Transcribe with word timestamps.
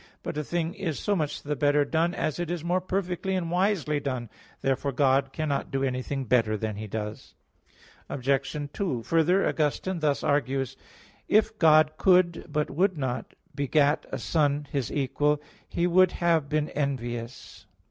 But 0.23 0.35
a 0.35 0.43
thing 0.43 0.73
is 0.73 0.97
so 0.97 1.15
much 1.15 1.43
the 1.43 1.55
better 1.55 1.85
done 1.85 2.15
as 2.15 2.39
it 2.39 2.49
is 2.49 2.63
more 2.63 2.81
powerfully 2.81 3.35
and 3.35 3.51
wisely 3.51 3.99
done. 3.99 4.31
Therefore 4.61 4.91
God 4.91 5.31
cannot 5.31 5.69
do 5.69 5.83
anything 5.83 6.25
better 6.25 6.57
than 6.57 6.77
He 6.77 6.87
does. 6.87 7.35
Obj. 8.09 8.67
2: 8.73 9.03
Further, 9.03 9.47
Augustine 9.47 9.99
thus 9.99 10.23
argues 10.23 10.75
(Contra 10.75 10.83
Maximin. 10.87 11.05
iii, 11.05 11.37
8): 11.37 11.37
"If 11.45 11.59
God 11.59 11.91
could, 11.99 12.45
but 12.51 12.71
would 12.71 12.97
not, 12.97 13.35
beget 13.53 14.07
a 14.11 14.17
Son 14.17 14.67
His 14.71 14.91
equal, 14.91 15.39
He 15.69 15.85
would 15.85 16.13
have 16.13 16.49
been 16.49 16.69
envious." 16.69 17.67